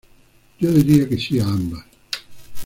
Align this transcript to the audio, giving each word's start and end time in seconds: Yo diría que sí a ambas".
Yo 0.59 0.71
diría 0.71 1.07
que 1.07 1.19
sí 1.19 1.39
a 1.39 1.45
ambas". 1.45 1.85